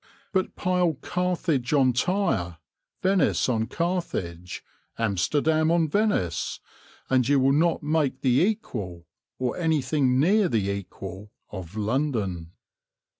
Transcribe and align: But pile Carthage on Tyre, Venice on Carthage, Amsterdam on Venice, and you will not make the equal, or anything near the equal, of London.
But 0.33 0.55
pile 0.55 0.95
Carthage 0.95 1.73
on 1.73 1.93
Tyre, 1.93 2.57
Venice 3.03 3.47
on 3.47 3.67
Carthage, 3.67 4.63
Amsterdam 4.97 5.69
on 5.69 5.87
Venice, 5.87 6.59
and 7.07 7.29
you 7.29 7.39
will 7.39 7.53
not 7.53 7.83
make 7.83 8.21
the 8.21 8.41
equal, 8.41 9.05
or 9.37 9.55
anything 9.57 10.19
near 10.19 10.49
the 10.49 10.71
equal, 10.71 11.29
of 11.51 11.75
London. 11.75 12.51